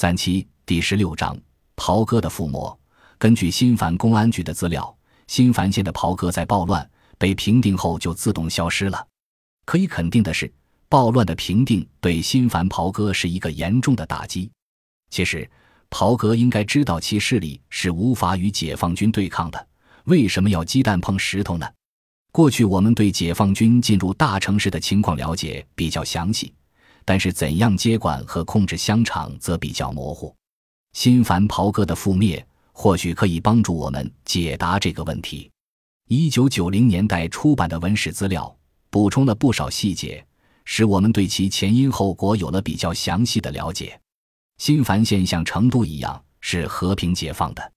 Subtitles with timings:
[0.00, 1.36] 三七第十六章
[1.74, 2.78] 袍哥的覆没。
[3.18, 9.04] 根据新繁公安局的资料，新繁县的袍哥在暴乱被平定后就自动消失了。
[9.66, 10.48] 可以肯定的是，
[10.88, 14.48] 暴乱的平定对新繁袍哥是一个严重的打击。
[15.10, 15.50] 其实，
[15.90, 19.66] 袍哥应该知道其势力是无法与解放军对抗的，
[20.04, 21.68] 为什么要鸡蛋碰石头呢？
[22.30, 26.54] 过去我们对解放军进入大城市的情况了解比较详细。
[27.08, 30.36] 但是，怎样接管和控制香肠则比较模糊。
[30.92, 35.50] 新繁袍哥的覆灭或许可以帮助我们解答这个问题。
[36.08, 38.54] 一九九零年代出版的文史资料
[38.90, 40.22] 补充了不少细节，
[40.66, 43.98] 使我们对其前因后果有了比较详细的了解。
[44.58, 47.72] 新繁县像成都一样是和平解放的，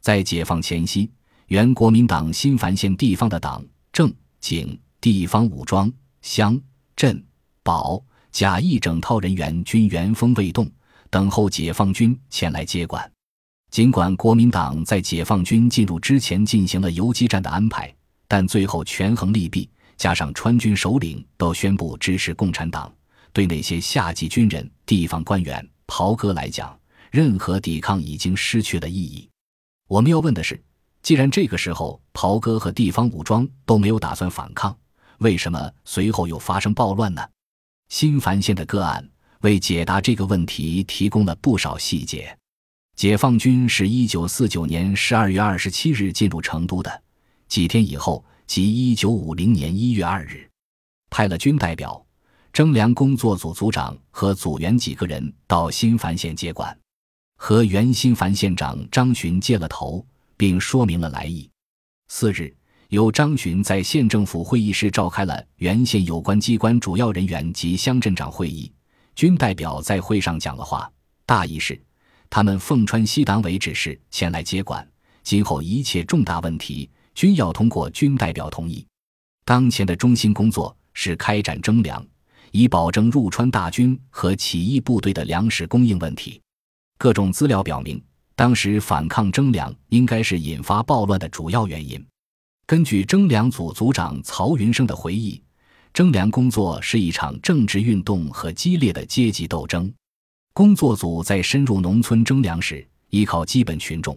[0.00, 1.10] 在解放前夕，
[1.48, 3.62] 原国民党新繁县地方的党
[3.92, 4.10] 政
[4.40, 6.58] 警、地方武装、乡
[6.96, 7.22] 镇
[7.62, 8.02] 保。
[8.32, 10.70] 甲一整套人员均原封未动，
[11.10, 13.10] 等候解放军前来接管。
[13.70, 17.94] 尽管国民党在解放军进入之前进行了游击战的安排，
[18.26, 22.92] 但最后权衡利弊，加上川军首领都宣布支持共产党，
[23.32, 26.76] 对那些下级军人、地方官员、袍哥来讲，
[27.10, 29.28] 任何抵抗已经失去了意义。
[29.88, 30.60] 我们要问的是，
[31.02, 34.76] 既然这个时候袍哥和地方武装都没有打算反抗，
[35.18, 37.22] 为什么随后又发生暴乱呢？
[37.90, 39.06] 新繁县的个案
[39.40, 42.34] 为解答这个问题提供了不少细节。
[42.94, 47.02] 解放军是一九四九年十二月二十七日进入成都的，
[47.48, 50.48] 几天以后，即一九五零年一月二日，
[51.10, 52.04] 派了军代表、
[52.52, 56.78] 征粮工作组组长和组员几个人到新繁县接管，
[57.38, 61.50] 和原新繁县长张巡接了头，并说明了来意。
[62.06, 62.54] 次日。
[62.90, 68.70] 由张巡在县政府会议室召开了原县有关机关主要人员及乡镇长会议，
[69.14, 70.90] 军代表在会上讲了话，
[71.24, 71.80] 大意是：
[72.28, 74.84] 他们奉川西党委指示前来接管，
[75.22, 78.84] 今后一切重大问题均要通过军代表同意。
[79.44, 82.04] 当前的中心工作是开展征粮，
[82.50, 86.40] 以保证入川大军和起义部队的粮食供应问题。
[86.98, 88.02] 各种资料表明，
[88.34, 92.04] 当时反抗征粮应该是引发暴乱的主要原因。
[92.70, 95.42] 根据征粮组组长曹云生的回忆，
[95.92, 99.92] 征粮工作是一场政治运动和激烈的阶级斗争。
[100.52, 104.16] 工作组在深入农村征粮时，依靠基本群众，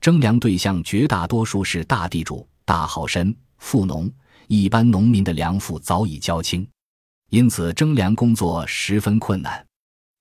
[0.00, 4.10] 征粮对象绝大多数是大地主、大豪绅、富农，
[4.48, 6.66] 一般农民的粮赋早已交清，
[7.30, 9.64] 因此征粮工作十分困难。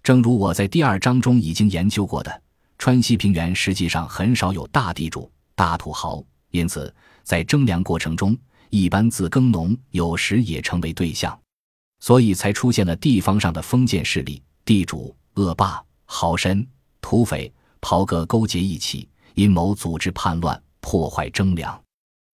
[0.04, 2.44] 正如我在第二章中已经研究过的，
[2.78, 6.94] 川西平原实际上很少有大地主、大土豪，因此。
[7.24, 8.38] 在征粮过程中，
[8.70, 11.38] 一般自耕农有时也成为对象，
[12.00, 16.66] 所以才出现了地方上的封建势力、地主、恶霸、豪绅、
[17.02, 21.82] 土匪、袍哥勾结一起，阴谋组织叛乱，破坏征粮。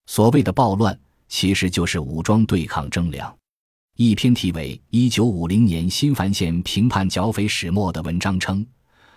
[0.06, 0.97] 所谓的暴乱，
[1.28, 3.36] 其实就是武装对抗征粮。
[3.97, 8.66] 一篇题为《一九五零年新繁县平叛剿匪始末》的文章称，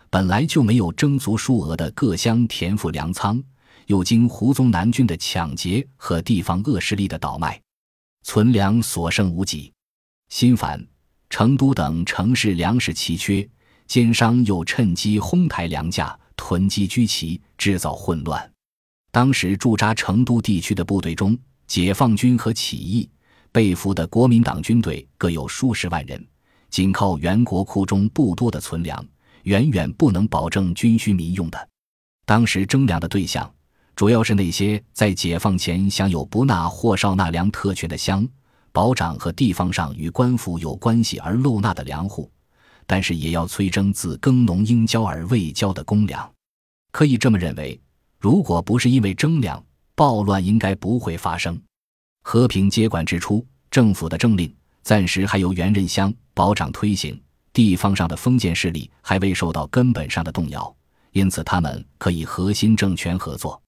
[0.08, 3.42] 本来就没有征足数额的各乡田赋粮仓。
[3.90, 7.60] 又经胡宗南军的抢劫和地方恶势力的倒卖，
[8.22, 9.72] 存粮所剩无几。
[10.28, 10.80] 新繁、
[11.28, 13.46] 成都等城市粮食奇缺，
[13.88, 18.48] 奸商又趁机哄抬粮价，囤积居奇，制造混乱。
[19.10, 21.36] 当时驻扎成都地区的部队中，
[21.66, 23.10] 解放军和起义
[23.50, 26.24] 被俘的国民党军队各有数十万人，
[26.68, 29.04] 仅靠原国库中不多的存粮，
[29.42, 31.68] 远远不能保证军需民用的。
[32.24, 33.52] 当时征粮的对象。
[34.00, 38.26] 主要是那些在解放前享有不纳或少纳粮特权的乡
[38.72, 42.32] 保长和地方上与官府有关系而漏纳的粮户，
[42.86, 46.26] 但是也要催征自耕农应交而未交的公粮。
[46.92, 47.78] 可以这么认为，
[48.18, 49.62] 如果不是因为征粮，
[49.94, 51.60] 暴乱应该不会发生。
[52.22, 54.50] 和平接管之初，政府的政令
[54.82, 57.20] 暂时还由原任乡保长推行，
[57.52, 60.74] 地方上的封建势力还未受到根本上的动摇，
[61.12, 63.60] 因此他们可以和新政权合作。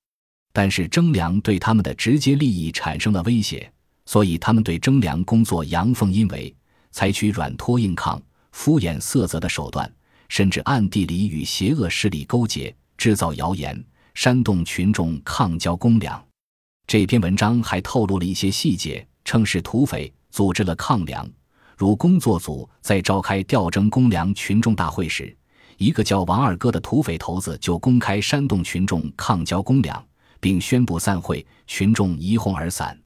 [0.52, 3.72] 但是征粮对他们的直接利益产生了威胁，
[4.04, 6.54] 所以他们对征粮工作阳奉阴违，
[6.90, 8.20] 采取软拖硬抗、
[8.52, 9.90] 敷衍塞责的手段，
[10.28, 13.82] 甚至暗地里与邪恶势力勾结，制造谣言，
[14.14, 16.22] 煽动群众抗交公粮。
[16.86, 21.26] 这篇文章还透露了一些细节，称是土匪组织了抗粮，
[21.78, 25.34] 如工作组在召开调征公粮群众大会时，
[25.78, 30.04] 一个叫王二哥的土匪头子就公开煽动群众抗交公粮。
[30.42, 33.00] 并宣布散会，群众一哄而散。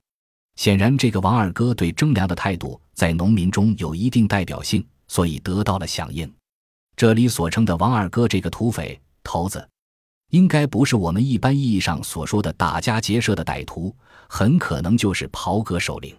[0.54, 6.32] 显然，这个王二哥对征粮的态度在农民中有一定代表性，所以得到了响应。
[6.96, 9.68] 这里所称的王二哥这个土匪头子，
[10.30, 13.94] 应该不是我们一般意义上所说的打家劫舍的歹徒，
[14.30, 16.16] 很可能就是袍哥首领。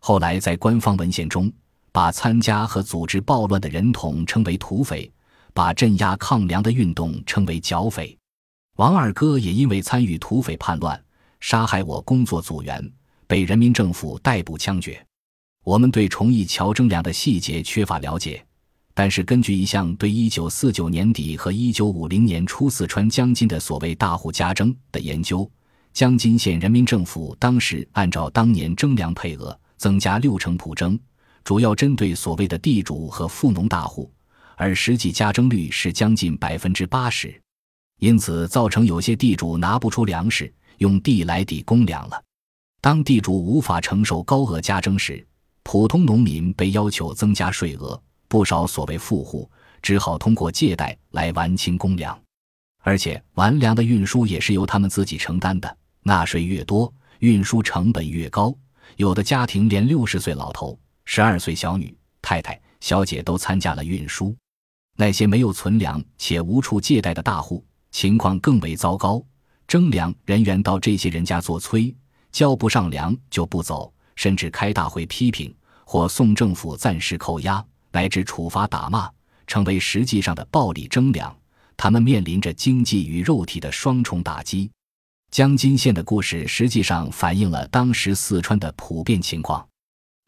[0.00, 1.52] 后来在官方文献中，
[1.92, 5.12] 把参加和组织暴乱的人统称为土匪，
[5.52, 8.15] 把镇压抗粮的运动称为剿匪。
[8.76, 11.02] 王二哥也因为参与土匪叛乱，
[11.40, 12.92] 杀害我工作组员，
[13.26, 15.02] 被人民政府逮捕枪决。
[15.64, 18.44] 我们对崇义桥征粮的细节缺乏了解。
[18.92, 25.50] 但是，根据一项对1949年底和1950年初四川江津的所谓“大户家征”的研究，
[25.94, 30.98] 江津县人民政府当时按照当年征粮配额增加六成普征，
[31.44, 34.10] 主要针对所谓的地主和富农大户，
[34.56, 37.38] 而实际加征率是将近百分之八十，
[37.98, 42.22] 因此造成有些地主拿不出粮食，用地来抵公粮了。
[42.80, 45.26] 当地主无法承受高额加征时，
[45.62, 48.00] 普通农民被要求增加税额。
[48.28, 49.48] 不少所谓富户
[49.80, 52.18] 只好通过借贷来完清公粮，
[52.82, 55.76] 而且完粮的运输也是由他们自己承担的。
[56.02, 58.54] 纳税越多，运输成本越高。
[58.96, 64.36] 有的家庭连六十岁老头、十二岁小女、太太、小姐都参加了运输。
[64.96, 67.64] 那些没有存粮且无处借贷的大户，
[67.96, 69.24] 情况更为糟糕。
[69.66, 71.96] 征粮人员到这些人家做催，
[72.30, 75.50] 交不上粮就不走，甚至开大会批评
[75.86, 77.64] 或送政府暂时扣押。
[77.90, 79.10] 乃至处罚打骂，
[79.46, 81.34] 成为实际上的暴力征粮。
[81.74, 84.70] 他们面临着经济与肉体的双重打击。
[85.30, 89.66] 江津县的故事实际上反映了当时四川的普遍情况。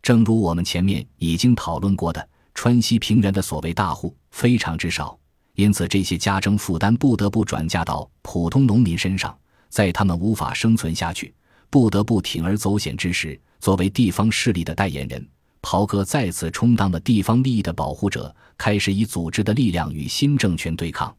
[0.00, 5.18] 正如我们前面已经讨论过的，川西平原的所谓大户非常之少，
[5.58, 9.36] 因此这些家征负担不得不转嫁到普通农民身上。
[9.68, 11.34] 在他们无法生存下去，
[11.68, 15.28] 不得不铤而走险之时，作为地方势力的代言人。
[15.60, 21.12] 袍哥再次充当了地方利益的保护者，开始以组织的力量与新政权对抗，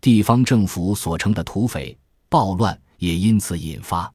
[0.00, 1.94] 地方政府所称的土匪
[2.30, 4.10] 暴乱也因此引发。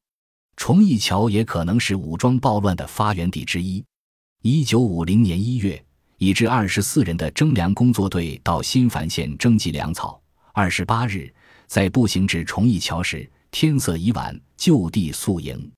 [0.56, 3.82] 崇义桥也可能是武装暴乱的发源地之一。
[4.42, 5.80] 一九五零年一月，
[6.20, 10.20] 已至二十四人的征粮工作队到新繁县征集粮草。
[10.52, 11.32] 二十八日，
[11.66, 15.72] 在步行至崇义桥时，天色已晚，就地宿营。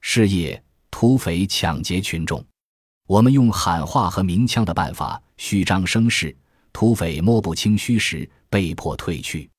[0.00, 2.40] 是夜，土匪抢劫群众。
[3.08, 6.34] 我们用喊话和鸣枪的办法虚张声势，
[6.72, 9.50] 土匪摸不清虚实，被迫退去。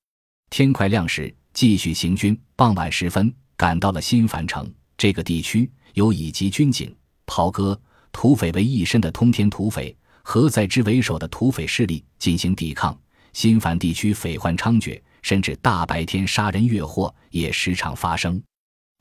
[0.49, 2.39] 天快亮时，继续行军。
[2.55, 6.95] 傍晚时分，赶到了新繁城这个地区，有以及军警、
[7.25, 7.77] 袍哥、
[8.13, 12.97] 土匪为一身的通天土匪何在之为首的土匪势力进行抵抗。
[13.33, 18.41] 新繁地区匪患猖獗，甚至大白天杀人越货也时常发生。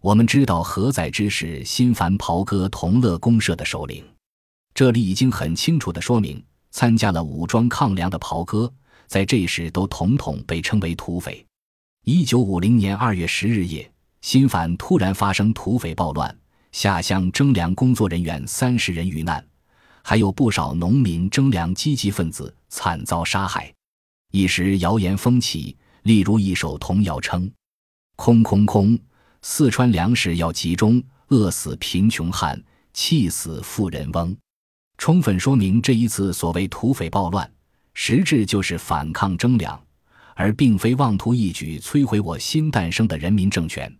[0.00, 4.04] 我们知道何在之是新繁袍哥同乐公社的首领。
[4.72, 8.72] 这里已经很清楚地说明，参加了武装抗粮的袍哥，
[9.08, 11.44] 在这时都统统被称为土匪。
[12.04, 16.34] 一九五零年二月十日夜，新繁突然发生土匪暴乱，
[16.70, 19.44] 下乡征粮工作人员三十人遇难，
[20.02, 23.72] 还有不少农民征粮积极分子惨遭杀害。
[24.32, 27.50] 一时谣言风起，例如一首童谣称
[28.16, 28.98] ：“空空空，
[29.42, 32.62] 四川粮食要集中，饿死贫穷汉，
[32.92, 34.36] 气死富人翁。”
[34.98, 37.50] 充分说明这一次所谓土匪暴乱，
[37.94, 39.82] 实质就是反抗征粮，
[40.34, 43.90] 而并非妄图一举摧毁我新诞生的人民政权。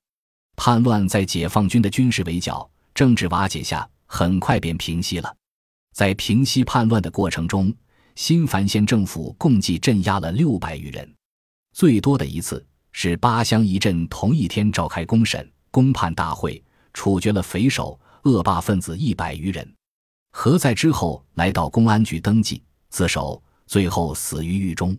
[0.57, 5.35] 叛乱在解放军的军事围剿、政治瓦解下，很快便平息了。
[5.93, 7.73] 在平息叛乱的过程中，
[8.15, 11.15] 新繁县政府共计镇压了六百余人，
[11.73, 19.75] 最多的一次是八乡一镇同一天召开公审、公判大会，处决了匪首、恶霸分子一百余人。
[20.33, 24.97] 何在之后来到公安局登记自首，最后死于狱中。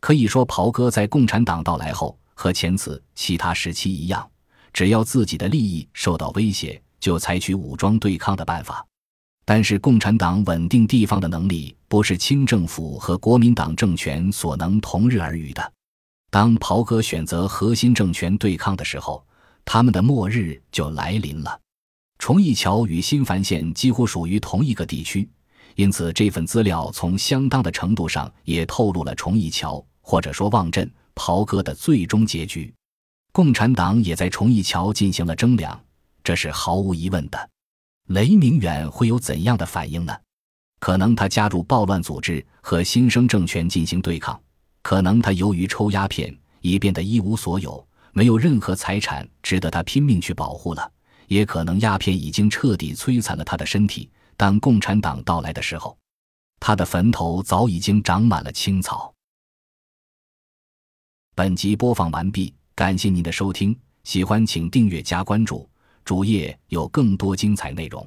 [0.00, 4.28] 可以说，袍哥在共产党到来后，和前次其他时期一样，
[4.72, 8.84] 只要自己的利益受到威胁，就采取武装对抗的办法。
[9.54, 15.72] 但是，共产党稳定地方的能力不是清政府和国民党政权所能同日而语的。
[16.30, 19.22] 当袍哥选择核心政权对抗的时候，
[19.62, 21.60] 他们的末日就来临了。
[22.18, 25.28] 崇义桥与新繁县几乎属于同一个地区，
[25.74, 32.72] 因此这份资料从相当的程度上也透露了崇义桥或者说望镇袍哥的最终结局。
[33.34, 35.78] 共产党也在崇义桥进行了征粮，
[36.24, 37.50] 这是毫无疑问的。
[38.08, 40.14] 雷明远会有怎样的反应呢？
[40.80, 44.34] 可能他加入暴乱组织和新生政权进行对抗；
[44.82, 50.92] 可能他由于抽鸦片已变得一无所有，没有任何财产值得他拼命去保护了。
[51.28, 54.10] 也可能鸦片已经彻底摧残了他的身体。
[54.36, 55.96] 当共产党到来的时候，
[56.58, 59.14] 他的坟头早已经长满了青草。
[61.34, 65.66] 本集播放完毕，感谢您的收听，喜欢请订阅加关注，
[66.04, 68.06] 主页有更多精彩内容。